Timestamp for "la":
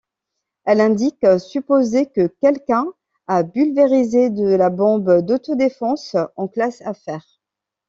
4.55-4.71